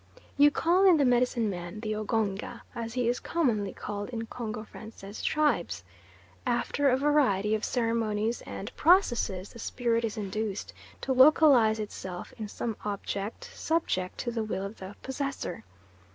You 0.35 0.49
call 0.49 0.83
in 0.87 0.97
the 0.97 1.05
medicine 1.05 1.47
man, 1.47 1.79
the 1.81 1.91
"oganga," 1.93 2.61
as 2.73 2.95
he 2.95 3.07
is 3.07 3.19
commonly 3.19 3.71
called 3.71 4.09
in 4.09 4.25
Congo 4.25 4.63
Francais 4.63 5.21
tribes. 5.21 5.83
After 6.43 6.89
a 6.89 6.97
variety 6.97 7.53
of 7.53 7.63
ceremonies 7.63 8.41
and 8.47 8.75
processes, 8.75 9.49
the 9.53 9.59
spirit 9.59 10.03
is 10.03 10.17
induced 10.17 10.73
to 11.01 11.13
localise 11.13 11.77
itself 11.77 12.33
in 12.39 12.47
some 12.47 12.77
object 12.83 13.43
subject 13.53 14.17
to 14.21 14.31
the 14.31 14.43
will 14.43 14.65
of 14.65 14.77
the 14.79 14.95
possessor. 15.03 15.63